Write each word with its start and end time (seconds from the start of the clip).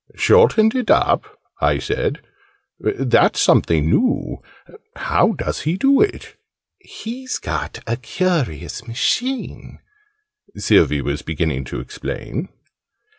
"Shortened 0.15 0.73
it 0.73 0.89
up?" 0.89 1.37
I 1.61 1.77
said. 1.77 2.21
"That's 2.79 3.39
something 3.39 3.87
new. 3.87 4.41
How 4.95 5.33
does 5.33 5.61
he 5.61 5.77
do 5.77 6.01
it?" 6.01 6.37
"He's 6.79 7.37
got 7.37 7.81
a 7.85 7.97
curious 7.97 8.87
machine," 8.87 9.77
Sylvie 10.55 11.03
was 11.03 11.21
beginning 11.21 11.65
to 11.65 11.79
explain. 11.79 12.49